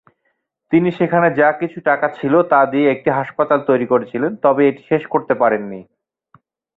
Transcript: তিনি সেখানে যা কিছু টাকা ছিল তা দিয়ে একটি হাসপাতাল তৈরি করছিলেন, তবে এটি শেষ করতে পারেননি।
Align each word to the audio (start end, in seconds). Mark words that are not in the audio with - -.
তিনি 0.71 0.89
সেখানে 0.91 1.27
যা 1.39 1.49
কিছু 1.51 1.77
টাকা 1.81 2.07
ছিল 2.17 2.33
তা 2.51 2.59
দিয়ে 2.65 2.87
একটি 2.91 3.09
হাসপাতাল 3.09 3.59
তৈরি 3.69 3.85
করছিলেন, 3.87 4.31
তবে 4.43 4.61
এটি 4.67 4.81
শেষ 4.89 5.03
করতে 5.13 5.33
পারেননি। 5.33 5.81